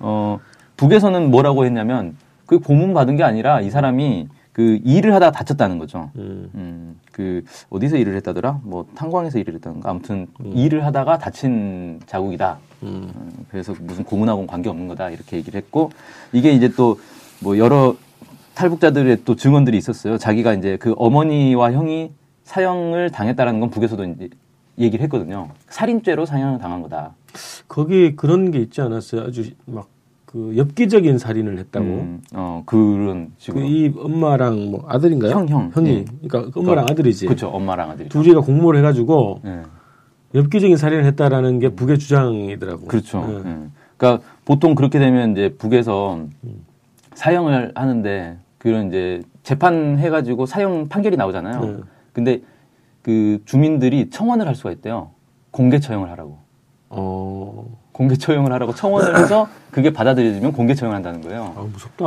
어, 0.00 0.40
북에서는 0.78 1.30
뭐라고 1.30 1.66
했냐면 1.66 2.16
그 2.46 2.58
고문 2.58 2.94
받은 2.94 3.16
게 3.16 3.22
아니라 3.22 3.60
이 3.60 3.70
사람이 3.70 4.28
그 4.52 4.80
일을 4.82 5.12
하다가 5.14 5.32
다쳤다는 5.32 5.78
거죠. 5.78 6.10
음. 6.16 6.48
음, 6.54 7.00
그 7.12 7.44
어디서 7.68 7.98
일을 7.98 8.16
했다더라? 8.16 8.60
뭐 8.62 8.86
탄광에서 8.94 9.38
일을 9.38 9.54
했다던가. 9.54 9.90
아무튼 9.90 10.26
일을 10.54 10.86
하다가 10.86 11.18
다친 11.18 12.00
자국이다. 12.06 12.58
음. 12.84 13.12
음, 13.14 13.44
그래서 13.50 13.74
무슨 13.80 14.04
고문하고는 14.04 14.46
관계 14.46 14.70
없는 14.70 14.88
거다 14.88 15.10
이렇게 15.10 15.36
얘기를 15.36 15.58
했고 15.60 15.90
이게 16.32 16.52
이제 16.52 16.68
또 16.70 16.96
뭐 17.44 17.58
여러 17.58 17.94
탈북자들의 18.54 19.24
또 19.24 19.36
증언들이 19.36 19.76
있었어요. 19.76 20.18
자기가 20.18 20.54
이제 20.54 20.76
그 20.78 20.94
어머니와 20.96 21.72
형이 21.72 22.12
사형을 22.44 23.10
당했다라는 23.10 23.60
건 23.60 23.70
북에서도 23.70 24.04
이제 24.04 24.28
얘기를 24.78 25.02
했거든요. 25.04 25.50
살인죄로 25.68 26.26
사형을 26.26 26.58
당한 26.58 26.82
거다. 26.82 27.14
거기 27.68 28.16
그런 28.16 28.50
게 28.50 28.58
있지 28.60 28.80
않았어요? 28.80 29.22
아주 29.22 29.50
막 29.66 29.94
그 30.34 30.56
엽기적인 30.56 31.16
살인을 31.18 31.58
했다고. 31.58 31.86
음, 31.86 32.20
어 32.32 32.64
그런 32.66 33.26
그 33.28 33.32
식으로. 33.38 33.64
이 33.64 33.92
엄마랑 33.96 34.72
뭐 34.72 34.84
아들인가요? 34.88 35.30
형, 35.30 35.48
형. 35.48 35.70
형이. 35.72 35.90
예. 35.90 36.04
그러니까 36.26 36.50
그 36.50 36.58
엄마랑 36.58 36.86
아들이지. 36.90 37.26
그렇죠. 37.26 37.46
엄마랑 37.50 37.90
아들이. 37.92 38.08
둘이가 38.08 38.40
공모를 38.40 38.80
해가지고 38.80 39.42
예. 39.44 39.62
엽기적인 40.34 40.76
살인을 40.76 41.04
했다라는 41.04 41.60
게 41.60 41.68
북의 41.68 42.00
주장이더라고. 42.00 42.86
그렇죠. 42.86 43.24
예. 43.28 43.48
예. 43.48 43.56
그러니까 43.96 44.26
보통 44.44 44.74
그렇게 44.74 44.98
되면 44.98 45.30
이제 45.30 45.54
북에서 45.56 46.26
사형을 47.14 47.70
하는데 47.76 48.36
그런 48.64 48.88
이제 48.88 49.20
재판해가지고 49.42 50.46
사형 50.46 50.88
판결이 50.88 51.18
나오잖아요. 51.18 51.60
네. 51.60 51.76
근데 52.14 52.40
그 53.02 53.42
주민들이 53.44 54.08
청원을 54.08 54.48
할 54.48 54.54
수가 54.54 54.72
있대요. 54.72 55.10
공개 55.50 55.78
처형을 55.78 56.10
하라고. 56.12 56.38
어, 56.88 57.66
공개 57.92 58.16
처형을 58.16 58.54
하라고 58.54 58.74
청원을 58.74 59.18
해서 59.18 59.48
그게 59.70 59.92
받아들여지면 59.92 60.52
공개 60.52 60.72
처형을 60.74 60.96
한다는 60.96 61.20
거예요. 61.20 61.52
아 61.54 61.60
무섭다. 61.60 62.06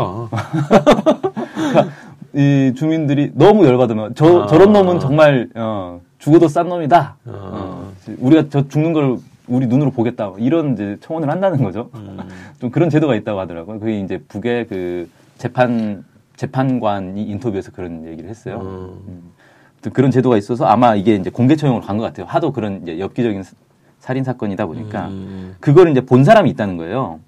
이 2.34 2.74
주민들이 2.76 3.32
너무 3.36 3.68
열받으면 3.68 4.16
저 4.16 4.46
아. 4.46 4.48
저런 4.48 4.74
놈은 4.74 5.00
정말 5.00 5.50
어, 5.54 6.02
죽어도 6.18 6.48
싼 6.48 6.70
놈이다. 6.70 7.18
아. 7.24 7.30
어, 7.32 7.92
우리가 8.18 8.46
저 8.50 8.68
죽는 8.68 8.94
걸 8.94 9.18
우리 9.48 9.68
눈으로 9.68 9.92
보겠다. 9.92 10.34
이런 10.40 10.74
이제 10.74 10.98
청원을 11.02 11.30
한다는 11.30 11.64
거죠. 11.64 11.92
음. 11.94 12.18
좀 12.60 12.72
그런 12.72 12.90
제도가 12.90 13.14
있다고 13.14 13.40
하더라고요. 13.42 13.80
그게 13.80 14.00
이제 14.00 14.18
북의 14.28 14.66
그 14.66 15.08
재판 15.38 16.04
재판관이 16.38 17.22
인터뷰에서 17.24 17.72
그런 17.72 18.06
얘기를 18.08 18.30
했어요. 18.30 18.60
어. 18.62 19.00
음. 19.08 19.32
아무튼 19.76 19.92
그런 19.94 20.10
제도가 20.12 20.38
있어서 20.38 20.66
아마 20.66 20.96
이게 20.96 21.16
이제 21.16 21.30
공개 21.30 21.56
처형으로 21.56 21.84
간 21.84 21.98
것 21.98 22.04
같아요. 22.04 22.26
하도 22.28 22.52
그런 22.54 22.82
이제 22.84 23.00
엽기적인 23.00 23.44
사- 23.44 23.54
살인 24.00 24.24
사건이다 24.24 24.66
보니까 24.68 25.08
음. 25.10 25.56
그거를 25.60 25.92
이제 25.92 26.02
본 26.02 26.24
사람이 26.24 26.50
있다는 26.52 26.78
거예요. 26.78 27.20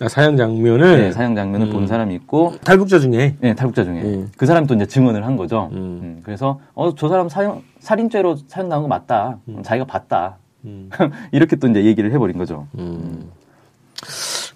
아, 0.00 0.08
사형 0.08 0.36
장면을 0.36 0.96
네, 0.98 1.12
사형 1.12 1.34
장면을 1.36 1.68
본 1.68 1.82
음. 1.82 1.86
사람이 1.86 2.14
있고 2.14 2.54
탈북자 2.64 2.98
중에 2.98 3.36
네, 3.40 3.54
탈북자 3.54 3.84
중에 3.84 4.00
음. 4.02 4.30
그 4.36 4.46
사람이 4.46 4.66
또 4.66 4.74
이제 4.74 4.86
증언을 4.86 5.26
한 5.26 5.36
거죠. 5.36 5.68
음. 5.72 5.76
음, 6.02 6.20
그래서 6.24 6.58
어 6.74 6.92
저 6.96 7.08
사람 7.08 7.28
사형 7.28 7.62
살인죄로 7.80 8.36
사형 8.48 8.68
나온 8.68 8.82
거 8.82 8.88
맞다. 8.88 9.38
자기가 9.62 9.84
봤다. 9.86 10.38
음. 10.64 10.88
이렇게 11.30 11.56
또 11.56 11.68
이제 11.68 11.84
얘기를 11.84 12.10
해버린 12.12 12.38
거죠. 12.38 12.66
음. 12.78 13.30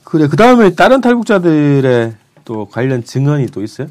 그래 0.05 0.27
그 0.29 0.37
다음에 0.37 0.75
다른 0.75 1.01
탈북자들의 1.01 2.15
또 2.47 2.65
관련 2.65 3.05
증언이 3.05 3.47
또 3.47 3.63
있어요? 3.63 3.89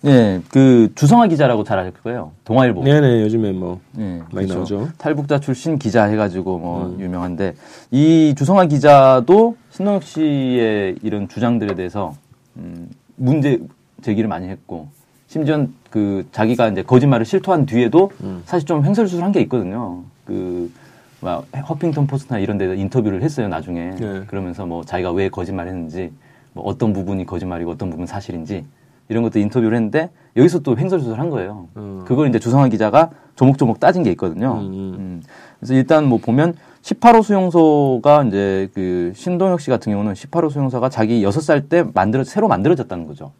네, 0.00 0.40
그 0.50 0.90
주성아 0.94 1.26
기자라고 1.26 1.62
잘 1.64 1.78
아실 1.78 1.92
거예요. 2.02 2.32
동아일보. 2.44 2.82
네네 2.84 3.22
요즘에 3.22 3.52
뭐 3.52 3.80
네, 3.92 4.22
많이 4.32 4.48
그렇죠. 4.48 4.76
나오죠. 4.76 4.88
탈북자 4.96 5.38
출신 5.38 5.78
기자 5.78 6.04
해가지고 6.04 6.58
뭐 6.58 6.86
음. 6.86 7.00
유명한데 7.00 7.54
이 7.90 8.34
주성아 8.38 8.66
기자도 8.66 9.56
신동엽 9.70 10.04
씨의 10.04 10.96
이런 11.02 11.28
주장들에 11.28 11.74
대해서 11.74 12.14
음, 12.56 12.88
문제 13.16 13.60
제기를 14.00 14.28
많이 14.28 14.48
했고 14.48 14.88
심지어 15.26 15.66
그 15.90 16.26
자기가 16.32 16.68
이제 16.68 16.82
거짓말을 16.82 17.26
실토한 17.26 17.66
뒤에도 17.66 18.10
음. 18.22 18.42
사실 18.46 18.66
좀 18.66 18.84
횡설수설한 18.84 19.32
게 19.32 19.40
있거든요. 19.42 20.04
그 20.24 20.70
막 21.20 21.46
허핑턴 21.68 22.06
포스트나 22.06 22.38
이런 22.38 22.58
데서 22.58 22.74
인터뷰를 22.74 23.22
했어요 23.22 23.48
나중에 23.48 23.90
네. 23.98 24.22
그러면서 24.26 24.66
뭐 24.66 24.84
자기가 24.84 25.12
왜 25.12 25.28
거짓말했는지 25.28 26.12
뭐 26.58 26.64
어떤 26.64 26.92
부분이 26.92 27.24
거짓말이고 27.24 27.70
어떤 27.70 27.88
부분 27.90 28.02
은 28.02 28.06
사실인지 28.06 28.64
이런 29.08 29.22
것도 29.22 29.38
인터뷰를 29.38 29.76
했는데 29.76 30.10
여기서 30.36 30.58
또 30.60 30.76
횡설수설 30.76 31.18
한 31.18 31.30
거예요. 31.30 31.68
음. 31.76 32.02
그걸 32.04 32.28
이제 32.28 32.38
주성환 32.38 32.68
기자가 32.68 33.10
조목조목 33.36 33.80
따진 33.80 34.02
게 34.02 34.10
있거든요. 34.10 34.58
음, 34.60 34.66
음. 34.66 34.96
음. 34.98 35.22
그래서 35.58 35.74
일단 35.74 36.04
뭐 36.04 36.18
보면 36.18 36.54
18호 36.82 37.22
수용소가 37.22 38.24
이제 38.24 38.68
그 38.74 39.12
신동혁 39.14 39.60
씨 39.60 39.70
같은 39.70 39.92
경우는 39.92 40.12
18호 40.12 40.50
수용소가 40.50 40.88
자기 40.90 41.24
6살 41.24 41.68
때 41.68 41.84
만들어 41.94 42.24
새로 42.24 42.48
만들어졌다는 42.48 43.06
거죠. 43.06 43.32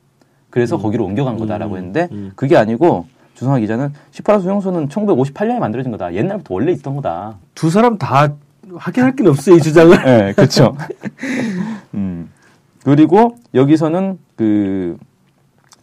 그래서 0.51 0.79
거기로 0.79 1.05
옮겨간 1.05 1.37
거다라고 1.37 1.75
음, 1.75 1.77
했는데 1.77 2.09
음. 2.13 2.33
그게 2.35 2.57
아니고 2.57 3.07
주성환 3.35 3.61
기자는 3.61 3.93
18호 4.13 4.43
수용소는 4.43 4.89
1958년에 4.89 5.59
만들어진 5.59 5.93
거다. 5.93 6.15
옛날부터 6.15 6.55
원래 6.55 6.73
있던 6.73 6.97
거다. 6.97 7.37
두 7.55 7.71
사람 7.71 7.99
다 7.99 8.33
확인할 8.75 9.15
게 9.15 9.27
없어요 9.29 9.57
이 9.57 9.61
주장을. 9.61 9.97
네, 10.05 10.33
그렇죠. 10.33 10.77
음. 11.95 12.31
그리고 12.89 13.37
여기서는 13.53 14.19
그 14.35 14.97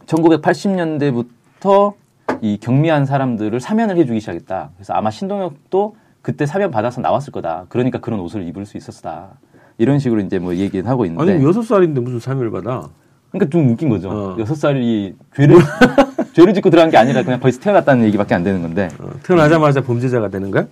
1980년대부터 0.06 1.94
이 2.42 2.58
경미한 2.60 3.06
사람들을 3.06 3.60
사면을 3.60 3.96
해주기 3.96 4.18
시작했다. 4.18 4.70
그래서 4.74 4.92
아마 4.92 5.12
신동엽도 5.12 5.94
그때 6.20 6.46
사면 6.46 6.72
받아서 6.72 7.00
나왔을 7.00 7.32
거다. 7.32 7.66
그러니까 7.68 8.00
그런 8.00 8.18
옷을 8.18 8.42
입을 8.48 8.66
수 8.66 8.76
있었다. 8.76 9.38
이런 9.78 10.00
식으로 10.00 10.20
이제 10.20 10.40
뭐 10.40 10.56
얘기는 10.56 10.84
하고 10.84 11.04
있는데. 11.04 11.34
아니 11.34 11.44
여섯 11.44 11.62
살인데 11.62 12.00
무슨 12.00 12.18
사면을 12.18 12.50
받아? 12.50 12.88
그러니까 13.30 13.50
좀 13.52 13.70
웃긴 13.70 13.88
거죠. 13.88 14.10
어. 14.10 14.36
여섯 14.40 14.56
살이 14.56 15.14
죄를 15.36 15.58
죄를 16.36 16.52
짓고 16.52 16.68
들어간 16.68 16.90
게 16.90 16.98
아니라 16.98 17.22
그냥 17.22 17.40
거기서 17.40 17.60
태어났다는 17.60 18.04
얘기밖에 18.08 18.34
안 18.34 18.44
되는 18.44 18.60
건데. 18.60 18.88
어, 19.00 19.08
태어나자마자 19.22 19.80
범죄자가 19.80 20.28
되는 20.28 20.50
거야? 20.50 20.66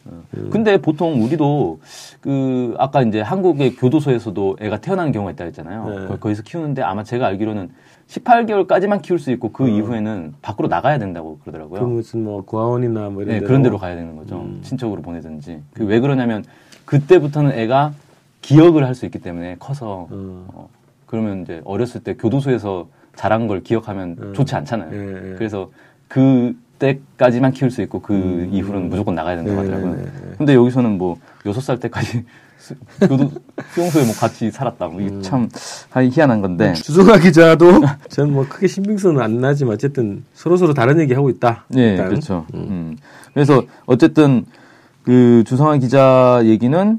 근데 0.51 0.77
보통 0.77 1.23
우리도 1.25 1.81
그 2.21 2.75
아까 2.77 3.01
이제 3.01 3.23
한국의 3.23 3.77
교도소에서도 3.77 4.59
애가 4.61 4.83
태어나는 4.83 5.11
경우가 5.13 5.33
있다 5.33 5.45
했잖아요. 5.45 5.89
네. 5.89 6.07
거- 6.09 6.19
거기서 6.19 6.43
키우는데 6.43 6.83
아마 6.83 7.03
제가 7.03 7.27
알기로는 7.29 7.71
18개월까지만 8.09 9.01
키울 9.01 9.19
수 9.19 9.31
있고 9.31 9.53
그 9.53 9.67
이후에는 9.67 10.35
밖으로 10.43 10.69
나가야 10.69 10.99
된다고 10.99 11.39
그 11.39 11.45
그러더라고요. 11.51 11.87
무슨 11.89 12.25
뭐 12.25 12.45
고아원이나 12.45 13.09
뭐 13.09 13.23
이런 13.23 13.29
네, 13.29 13.35
데로. 13.37 13.47
그런 13.47 13.63
데로 13.63 13.79
가야 13.79 13.95
되는 13.95 14.17
거죠. 14.17 14.37
음. 14.43 14.61
친척으로 14.63 15.01
보내든지. 15.01 15.63
그 15.73 15.85
왜 15.85 15.99
그러냐면 16.01 16.45
그때부터는 16.85 17.53
애가 17.53 17.95
기억을 18.43 18.85
할 18.87 18.95
수 18.95 19.07
있기 19.07 19.19
때문에 19.21 19.57
커서 19.59 20.09
어. 20.11 20.47
어, 20.53 20.69
그러면 21.07 21.41
이제 21.41 21.63
어렸을 21.65 22.03
때 22.03 22.13
교도소에서 22.13 22.87
잘한 23.17 23.47
걸 23.47 23.63
기억하면 23.63 24.17
음. 24.21 24.33
좋지 24.35 24.55
않잖아요. 24.57 24.91
예, 24.93 25.31
예. 25.33 25.35
그래서 25.37 25.71
그때까지만 26.09 27.53
키울 27.53 27.71
수 27.71 27.83
있고 27.83 28.01
그 28.01 28.15
음. 28.15 28.49
이후로는 28.53 28.89
무조건 28.89 29.15
나가야 29.15 29.37
된다고 29.37 29.63
네, 29.63 29.69
하더라고요. 29.69 29.97
네, 29.97 30.03
네. 30.03 30.35
근데 30.39 30.55
여기서는 30.55 30.99
뭐 30.99 31.17
여섯 31.47 31.61
살 31.61 31.79
때까지 31.79 32.25
수- 32.59 32.75
교도 33.01 33.31
수용소에 33.75 34.05
뭐 34.05 34.15
같이 34.15 34.51
살았다. 34.51 34.89
뭐 34.89 34.99
음. 35.01 35.07
이게 35.07 35.21
참 35.23 35.49
하- 35.91 36.03
희한한 36.03 36.41
건데. 36.41 36.73
주성아 36.75 37.19
기자도 37.19 37.83
전뭐 38.09 38.47
크게 38.49 38.67
신빙성은 38.67 39.21
안 39.23 39.39
나지만 39.39 39.75
어쨌든 39.75 40.25
서로 40.33 40.57
서로 40.57 40.73
다른 40.75 40.99
얘기 41.01 41.13
하고 41.15 41.29
있다. 41.31 41.65
네. 41.69 41.97
그렇죠. 41.97 42.47
음. 42.55 42.97
그래서 43.35 43.63
어쨌든 43.87 44.45
그 45.03 45.45
주성환 45.47 45.79
기자 45.81 46.41
얘기는 46.45 46.99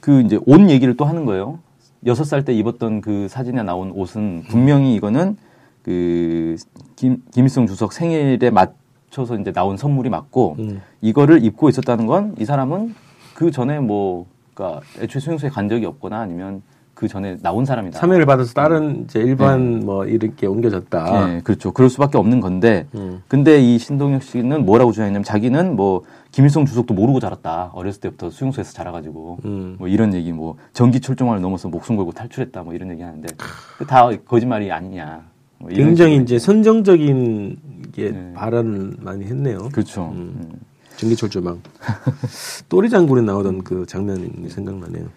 그 0.00 0.20
이제 0.20 0.38
옷 0.46 0.68
얘기를 0.68 0.96
또 0.96 1.04
하는 1.06 1.24
거예요. 1.24 1.58
여섯 2.06 2.24
살 2.24 2.44
때 2.44 2.52
입었던 2.54 3.00
그 3.00 3.26
사진에 3.28 3.62
나온 3.62 3.90
옷은 3.90 4.44
분명히 4.48 4.94
이거는 4.94 5.36
그 5.82 6.56
김, 6.94 7.22
김일성 7.32 7.66
주석 7.66 7.92
생일에 7.92 8.50
맞춰서 8.50 9.36
이제 9.38 9.52
나온 9.52 9.76
선물이 9.76 10.10
맞고 10.10 10.56
음. 10.58 10.80
이거를 11.00 11.44
입고 11.44 11.68
있었다는 11.68 12.06
건 12.06 12.34
이 12.38 12.44
사람은 12.44 12.94
그 13.34 13.50
전에 13.50 13.80
뭐 13.80 14.26
그러니까 14.54 14.82
애초에 15.00 15.20
수용소에 15.20 15.50
간 15.50 15.68
적이 15.68 15.86
없거나 15.86 16.20
아니면 16.20 16.62
그 16.96 17.08
전에 17.08 17.36
나온 17.42 17.66
사람이다. 17.66 17.98
참여를 18.00 18.24
받아서 18.24 18.54
다른 18.54 19.04
이제 19.04 19.20
일반 19.20 19.80
뭐 19.84 20.06
이렇게 20.06 20.46
옮겨졌다. 20.46 21.26
네, 21.26 21.40
그렇죠. 21.44 21.70
그럴 21.70 21.90
수밖에 21.90 22.16
없는 22.16 22.40
건데, 22.40 22.86
음. 22.94 23.22
근데 23.28 23.60
이 23.60 23.78
신동엽 23.78 24.24
씨는 24.24 24.64
뭐라고 24.64 24.92
주장했냐면 24.92 25.22
자기는 25.22 25.76
뭐 25.76 26.04
김일성 26.32 26.64
주석도 26.64 26.94
모르고 26.94 27.20
자랐다. 27.20 27.72
어렸을 27.74 28.00
때부터 28.00 28.30
수용소에서 28.30 28.72
자라가지고 28.72 29.38
음. 29.44 29.76
뭐 29.78 29.88
이런 29.88 30.14
얘기, 30.14 30.32
뭐 30.32 30.56
전기 30.72 31.00
철종화를 31.00 31.42
넘어서 31.42 31.68
목숨 31.68 31.96
걸고 31.96 32.12
탈출했다. 32.12 32.62
뭐 32.62 32.72
이런 32.72 32.90
얘기 32.90 33.02
하는데 33.02 33.28
그다 33.76 34.08
거짓말이 34.24 34.72
아니냐. 34.72 35.22
뭐 35.58 35.68
굉장히 35.68 36.16
이제 36.16 36.38
선정적인 36.38 37.58
게 37.92 38.10
네. 38.10 38.32
발언을 38.32 38.94
많이 39.00 39.26
했네요. 39.26 39.68
그렇죠. 39.70 40.12
음. 40.14 40.34
음. 40.40 40.60
전기 40.96 41.14
철조망. 41.14 41.60
또리 42.70 42.88
장군에 42.88 43.20
나오던 43.20 43.64
그 43.64 43.84
장면이 43.84 44.48
생각나네요. 44.48 45.08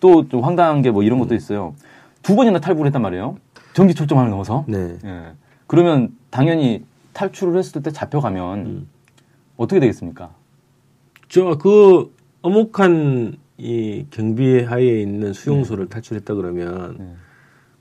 또 0.00 0.28
좀 0.28 0.42
황당한 0.44 0.82
게 0.82 0.90
뭐 0.90 1.02
이런 1.02 1.18
것도 1.18 1.34
있어요. 1.34 1.74
두 2.22 2.36
번이나 2.36 2.58
탈북을 2.60 2.86
했단 2.86 3.00
말이에요. 3.02 3.36
전기 3.72 3.94
철종화를 3.94 4.30
넘어서. 4.30 4.64
네. 4.68 4.96
예. 5.04 5.22
그러면 5.66 6.10
당연히 6.30 6.84
탈출을 7.12 7.58
했을 7.58 7.82
때 7.82 7.90
잡혀가면 7.90 8.58
음. 8.66 8.88
어떻게 9.56 9.80
되겠습니까? 9.80 10.30
저 11.28 11.56
그 11.58 12.14
어목한 12.42 13.36
이 13.58 14.06
경비 14.10 14.62
하에 14.62 15.00
있는 15.00 15.32
수용소를 15.32 15.88
탈출했다 15.88 16.34
그러면 16.34 16.96
네. 16.98 17.12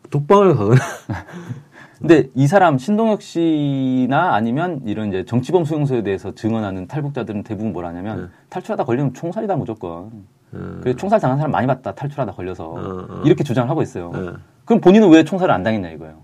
독방을 0.10 0.56
가거나 0.56 0.80
근데 2.00 2.30
이 2.36 2.48
사람 2.48 2.78
신동혁 2.78 3.22
씨나 3.22 4.36
아니면 4.36 4.82
이런 4.86 5.10
이제 5.10 5.26
정치범 5.26 5.66
수용소에 5.66 6.04
대해서 6.04 6.34
증언하는 6.34 6.88
탈북자들은 6.88 7.44
대부분 7.44 7.74
뭘 7.74 7.86
하냐면 7.86 8.18
네. 8.22 8.28
탈출하다 8.50 8.84
걸리면 8.86 9.14
총살이다 9.14 9.56
무조건. 9.56 10.26
어, 10.56 10.80
그래 10.82 10.96
총살 10.96 11.20
당한 11.20 11.38
사람 11.38 11.52
많이 11.52 11.68
봤다 11.68 11.94
탈출하다 11.94 12.34
걸려서 12.34 12.70
어, 12.70 13.08
어. 13.10 13.22
이렇게 13.26 13.44
주장을 13.44 13.70
하고 13.70 13.82
있어요. 13.82 14.12
예. 14.16 14.32
그럼 14.66 14.82
본인은 14.82 15.10
왜 15.10 15.24
총살을 15.24 15.54
안 15.54 15.64
당했냐 15.64 15.90
이거예요. 15.92 16.22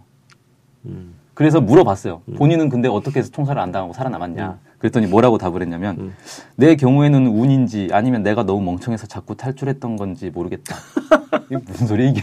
음. 0.85 1.15
그래서 1.33 1.61
물어봤어요. 1.61 2.21
본인은 2.37 2.69
근데 2.69 2.87
어떻게 2.87 3.19
해서 3.19 3.31
총살을 3.31 3.61
안 3.61 3.71
당하고 3.71 3.93
살아남았냐. 3.93 4.59
그랬더니 4.77 5.07
뭐라고 5.07 5.37
답을 5.37 5.61
했냐면 5.61 5.97
음. 5.99 6.15
내 6.55 6.75
경우에는 6.75 7.27
운인지 7.27 7.89
아니면 7.91 8.23
내가 8.23 8.43
너무 8.43 8.63
멍청해서 8.63 9.07
자꾸 9.07 9.35
탈출했던 9.35 9.95
건지 9.95 10.31
모르겠다. 10.31 10.75
이게 11.49 11.57
무슨 11.65 11.87
소리 11.87 12.09
이게? 12.09 12.21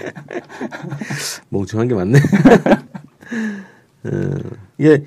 멍청한 1.50 1.88
게 1.88 1.94
맞네. 1.94 2.18
어, 4.04 4.10
이게 4.76 5.04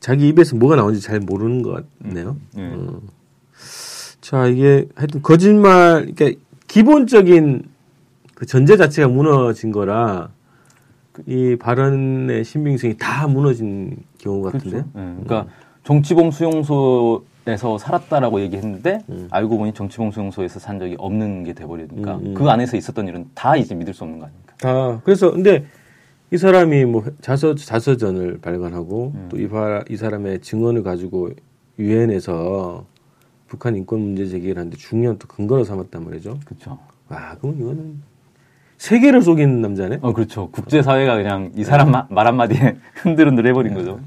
자기 0.00 0.28
입에서 0.28 0.56
뭐가 0.56 0.76
나오는지 0.76 1.00
잘 1.00 1.20
모르는 1.20 1.62
것 1.62 1.84
같네요. 2.02 2.36
예. 2.58 2.72
어. 2.74 3.00
자, 4.24 4.46
이게 4.46 4.88
하여튼 4.94 5.20
거짓말, 5.20 6.10
그러니까 6.14 6.40
기본적인 6.66 7.62
그 8.34 8.46
전제 8.46 8.78
자체가 8.78 9.06
무너진 9.06 9.70
거라 9.70 10.30
이 11.26 11.56
발언의 11.60 12.42
신빙성이 12.42 12.96
다 12.96 13.28
무너진 13.28 13.98
경우 14.16 14.42
같은데요. 14.42 14.70
그렇죠. 14.70 14.88
예, 14.96 15.22
그러니까 15.24 15.46
정치범 15.84 16.30
수용소에서 16.30 17.76
살았다라고 17.78 18.40
얘기했는데 18.40 19.00
음. 19.10 19.28
알고 19.30 19.58
보니 19.58 19.74
정치범 19.74 20.10
수용소에서 20.10 20.58
산 20.58 20.78
적이 20.78 20.96
없는 20.98 21.44
게 21.44 21.52
돼버리니까 21.52 22.14
음, 22.14 22.26
음. 22.28 22.34
그 22.34 22.48
안에서 22.48 22.78
있었던 22.78 23.06
일은 23.06 23.26
다 23.34 23.56
이제 23.56 23.74
믿을 23.74 23.92
수 23.92 24.04
없는 24.04 24.20
거 24.20 24.24
아닙니까? 24.24 24.54
다 24.56 25.00
그래서 25.04 25.32
근데 25.32 25.66
이 26.32 26.38
사람이 26.38 26.86
뭐 26.86 27.04
자서 27.20 27.54
자서전을 27.54 28.38
발간하고 28.40 29.12
음. 29.14 29.28
또이 29.30 29.96
사람의 29.98 30.40
증언을 30.40 30.82
가지고 30.82 31.28
유엔에서 31.78 32.86
북한 33.54 33.76
인권 33.76 34.00
문제 34.00 34.26
제기를 34.26 34.58
하는데 34.58 34.76
중요한 34.76 35.16
또 35.18 35.28
근거로 35.28 35.62
삼았단 35.62 36.04
말이죠. 36.04 36.40
그렇죠. 36.44 36.76
와, 37.08 37.36
그럼 37.40 37.56
이거는 37.60 38.02
세계를 38.78 39.22
속이는 39.22 39.62
남자네. 39.62 39.98
어 40.02 40.12
그렇죠. 40.12 40.50
국제 40.50 40.82
사회가 40.82 41.14
그냥 41.16 41.52
이 41.54 41.62
사람 41.62 41.92
마- 41.92 42.06
말 42.10 42.26
한마디에 42.26 42.76
흔들흔들 42.96 43.46
해버린 43.46 43.74
거죠. 43.74 44.00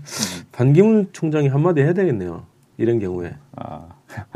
반기문 0.52 1.10
총장이 1.14 1.48
한마디 1.48 1.80
해야 1.82 1.94
되겠네요. 1.94 2.44
이런 2.78 3.00
경우에 3.00 3.34
아, 3.56 3.88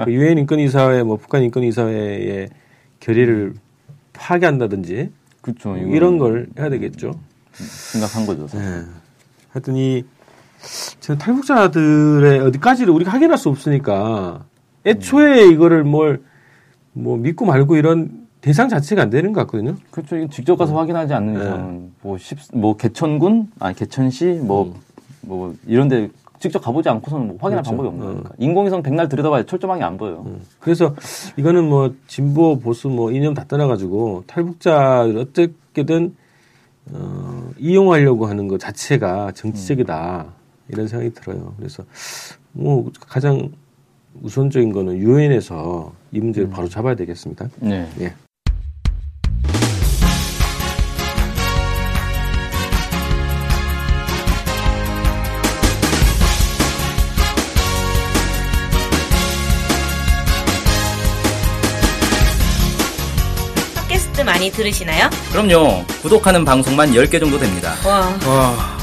그 0.05 0.13
유엔 0.13 0.37
인권이사회, 0.37 1.03
뭐 1.03 1.17
북한 1.17 1.43
인권이사회의 1.43 2.49
결의를 3.01 3.53
파괴한다든지 4.13 5.11
그렇죠. 5.41 5.75
이런 5.75 6.17
걸 6.17 6.47
해야 6.57 6.69
되겠죠. 6.69 7.19
심각한 7.53 8.25
거죠. 8.25 8.47
네. 8.57 8.83
하여튼 9.49 9.75
이 9.75 10.03
저는 11.01 11.19
탈북자들의 11.19 12.39
어디까지를 12.39 12.93
우리가 12.93 13.11
확인할 13.11 13.37
수 13.37 13.49
없으니까 13.49 14.45
애초에 14.85 15.47
이거를 15.47 15.83
뭘 15.83 16.21
뭐 16.93 17.17
믿고 17.17 17.45
말고 17.45 17.75
이런 17.77 18.27
대상 18.41 18.67
자체가 18.67 19.03
안 19.03 19.09
되는 19.09 19.33
것 19.33 19.41
같거든요. 19.41 19.75
그렇죠. 19.91 20.27
직접 20.29 20.55
가서 20.55 20.75
확인하지 20.75 21.13
않는 21.13 21.33
네. 21.35 21.39
이상은 21.39 21.91
뭐, 22.01 22.17
십, 22.17 22.37
뭐 22.53 22.75
개천군, 22.75 23.51
아니 23.59 23.75
개천시, 23.75 24.41
뭐, 24.43 24.75
뭐 25.21 25.55
이런데 25.65 26.09
직접 26.39 26.59
가보지 26.59 26.89
않고서는 26.89 27.27
뭐 27.27 27.37
확인할 27.39 27.61
음. 27.61 27.63
그렇죠. 27.63 27.69
방법이 27.69 27.87
없는 27.87 28.03
어. 28.03 28.09
거니까. 28.09 28.29
인공위성 28.39 28.83
백날 28.83 29.07
들여다봐야 29.07 29.43
철조망이 29.43 29.83
안 29.83 29.97
보여요. 29.97 30.23
음. 30.25 30.41
그래서 30.59 30.95
이거는 31.37 31.69
뭐 31.69 31.93
진보 32.07 32.59
보수 32.59 32.89
뭐 32.89 33.11
이념 33.11 33.33
다 33.35 33.45
떠나가지고 33.47 34.23
탈북자를 34.27 35.17
어떻게든 35.17 36.15
어, 36.93 37.51
이용하려고 37.57 38.25
하는 38.25 38.47
것 38.47 38.59
자체가 38.59 39.31
정치적이다 39.33 40.25
이런 40.69 40.87
생각이 40.87 41.13
들어요. 41.13 41.53
그래서 41.57 41.83
뭐 42.53 42.91
가장 42.99 43.51
우선적인 44.19 44.71
거는 44.73 44.97
유엔에서 44.97 45.93
이 46.11 46.19
문제를 46.19 46.49
바로 46.49 46.67
잡아야 46.67 46.95
되겠습니다. 46.95 47.47
네. 47.59 47.87
예. 48.01 48.13
팟캐스트 63.75 64.21
많이 64.21 64.51
들으시나요? 64.51 65.09
그럼요. 65.31 65.85
구독하는 66.01 66.45
방송만 66.45 66.91
10개 66.91 67.19
정도 67.19 67.37
됩니다. 67.39 67.73
와, 67.85 67.99
와. 68.27 68.77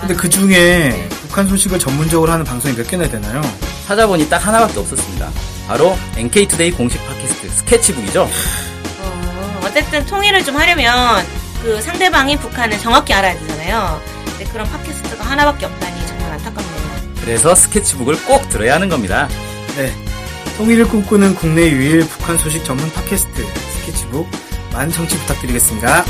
근데 0.00 0.14
그 0.14 0.28
중에 0.28 1.08
북한 1.22 1.46
소식을 1.48 1.78
전문적으로 1.78 2.30
하는 2.30 2.44
방송이 2.44 2.74
몇 2.76 2.86
개나 2.86 3.08
되나요? 3.08 3.40
찾아보니 3.88 4.28
딱 4.28 4.46
하나밖에 4.46 4.78
없었습니다. 4.80 5.30
바로 5.66 5.96
NK투데이 6.14 6.72
공식 6.72 6.98
팟캐스트 7.06 7.48
스케치북이죠. 7.48 8.28
어, 9.00 9.60
어쨌든 9.64 10.04
통일을 10.04 10.44
좀 10.44 10.56
하려면 10.56 11.24
그 11.62 11.80
상대방이 11.80 12.36
북한을 12.36 12.78
정확히 12.78 13.14
알아야 13.14 13.38
되잖아요. 13.38 13.98
근데 14.26 14.44
그런 14.44 14.70
팟캐스트가 14.70 15.24
하나밖에 15.24 15.64
없다니 15.64 16.06
정말 16.06 16.32
안타깝네요. 16.32 17.14
그래서 17.22 17.54
스케치북을 17.54 18.22
꼭 18.26 18.46
들어야 18.50 18.74
하는 18.74 18.90
겁니다. 18.90 19.26
네. 19.76 19.90
통일을 20.58 20.86
꿈꾸는 20.86 21.34
국내 21.36 21.62
유일 21.70 22.00
북한 22.00 22.36
소식 22.36 22.66
전문 22.66 22.92
팟캐스트 22.92 23.42
스케치북 23.80 24.28
많은 24.70 24.92
청취 24.92 25.16
부탁드리겠습니다. 25.16 26.04